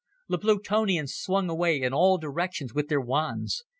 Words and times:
The 0.29 0.39
Plutonians 0.39 1.13
swung 1.13 1.47
away 1.47 1.79
in 1.79 1.93
all 1.93 2.17
directions 2.17 2.73
with 2.73 2.87
their 2.89 2.99
wands. 3.01 3.65